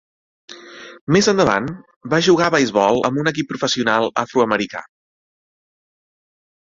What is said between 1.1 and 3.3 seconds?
Més endavant, va jugar a beisbol amb